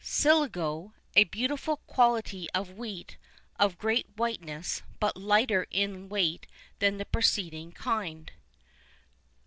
[0.01, 0.09] [II 1]
[0.49, 3.17] Siligo, a beautiful quality of wheat,
[3.59, 6.47] of great whiteness, but lighter in weight
[6.79, 8.31] than the preceding kind.